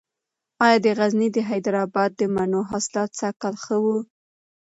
ایا 0.65 0.77
د 0.85 0.87
غزني 0.97 1.27
د 1.33 1.37
حیدر 1.49 1.75
اباد 1.85 2.11
د 2.17 2.21
مڼو 2.35 2.61
حاصلات 2.71 3.09
سږکال 3.19 3.55
ښه 3.63 3.75
و؟ 3.83 3.85